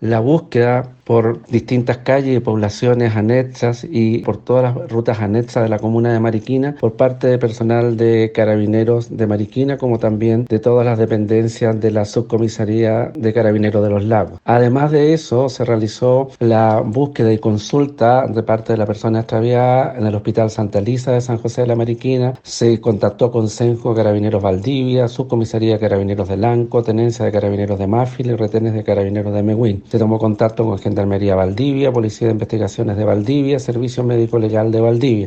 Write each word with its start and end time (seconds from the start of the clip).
la 0.00 0.20
búsqueda 0.20 0.95
por 1.06 1.46
distintas 1.46 1.98
calles 1.98 2.36
y 2.36 2.40
poblaciones 2.40 3.14
anexas 3.14 3.86
y 3.88 4.18
por 4.18 4.38
todas 4.38 4.74
las 4.74 4.90
rutas 4.90 5.20
anexas 5.20 5.62
de 5.62 5.68
la 5.68 5.78
comuna 5.78 6.12
de 6.12 6.18
Mariquina 6.18 6.74
por 6.80 6.94
parte 6.94 7.28
de 7.28 7.38
personal 7.38 7.96
de 7.96 8.32
carabineros 8.34 9.16
de 9.16 9.26
Mariquina 9.28 9.78
como 9.78 10.00
también 10.00 10.46
de 10.46 10.58
todas 10.58 10.84
las 10.84 10.98
dependencias 10.98 11.80
de 11.80 11.92
la 11.92 12.04
subcomisaría 12.04 13.12
de 13.14 13.32
carabineros 13.32 13.84
de 13.84 13.90
los 13.90 14.04
lagos. 14.04 14.40
Además 14.44 14.90
de 14.90 15.14
eso 15.14 15.48
se 15.48 15.64
realizó 15.64 16.28
la 16.40 16.80
búsqueda 16.84 17.32
y 17.32 17.38
consulta 17.38 18.26
de 18.26 18.42
parte 18.42 18.72
de 18.72 18.78
la 18.78 18.86
persona 18.86 19.20
extraviada 19.20 19.96
en 19.96 20.06
el 20.06 20.14
Hospital 20.16 20.50
Santa 20.50 20.80
Elisa 20.80 21.12
de 21.12 21.20
San 21.20 21.38
José 21.38 21.60
de 21.60 21.68
la 21.68 21.76
Mariquina, 21.76 22.34
se 22.42 22.80
contactó 22.80 23.30
con 23.30 23.48
Senjo 23.48 23.94
Carabineros 23.94 24.42
Valdivia, 24.42 25.06
subcomisaría 25.06 25.74
de 25.74 25.78
carabineros 25.78 26.28
de 26.28 26.36
Lanco, 26.36 26.82
tenencia 26.82 27.24
de 27.24 27.30
carabineros 27.30 27.78
de 27.78 27.86
Máfil 27.86 28.26
y 28.26 28.34
retenes 28.34 28.74
de 28.74 28.82
carabineros 28.82 29.32
de 29.32 29.44
Meguín. 29.44 29.84
Se 29.88 30.00
tomó 30.00 30.18
contacto 30.18 30.64
con 30.64 30.74
Gendarmería 30.96 31.34
Valdivia, 31.34 31.92
Policía 31.92 32.28
de 32.28 32.32
Investigaciones 32.32 32.96
de 32.96 33.04
Valdivia, 33.04 33.58
Servicio 33.58 34.02
Médico 34.02 34.38
Legal 34.38 34.72
de 34.72 34.80
Valdivia. 34.80 35.24